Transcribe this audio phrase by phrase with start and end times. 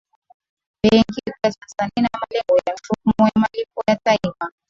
[0.83, 4.51] benki kuu ya tanzania ina malengo ya mifumo ya malipo ya taifa